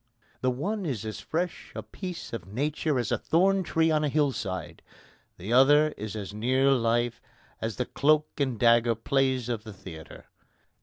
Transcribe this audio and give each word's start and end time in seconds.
The 0.41 0.49
one 0.49 0.83
is 0.83 1.05
as 1.05 1.19
fresh 1.19 1.71
a 1.75 1.83
piece 1.83 2.33
of 2.33 2.47
nature 2.47 2.97
as 2.97 3.11
a 3.11 3.19
thorn 3.19 3.61
tree 3.61 3.91
on 3.91 4.03
a 4.03 4.09
hill 4.09 4.31
side; 4.31 4.81
the 5.37 5.53
other 5.53 5.89
is 5.89 6.15
as 6.15 6.33
near 6.33 6.71
life 6.71 7.21
as 7.61 7.75
the 7.75 7.85
cloak 7.85 8.27
and 8.39 8.59
dagger 8.59 8.95
plays 8.95 9.47
of 9.47 9.63
the 9.63 9.73
theatre. 9.73 10.25